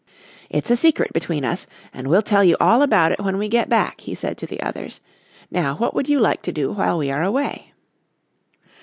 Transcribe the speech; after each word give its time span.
"It's 0.49 0.71
a 0.71 0.75
secret 0.75 1.13
between 1.13 1.45
us 1.45 1.67
and 1.93 2.07
we'll 2.07 2.23
tell 2.23 2.43
you 2.43 2.57
all 2.59 2.81
about 2.81 3.11
it 3.11 3.19
when 3.21 3.37
we 3.37 3.47
get 3.47 3.69
back," 3.69 4.01
he 4.01 4.15
said 4.15 4.35
to 4.39 4.47
the 4.47 4.59
others. 4.63 4.99
"Now 5.51 5.75
what 5.75 5.93
would 5.93 6.09
you 6.09 6.19
like 6.19 6.41
to 6.41 6.51
do 6.51 6.71
while 6.71 6.97
we 6.97 7.11
are 7.11 7.21
away?" 7.21 7.71